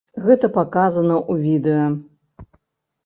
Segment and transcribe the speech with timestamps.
[0.27, 1.85] Гэта паказана ў відэа.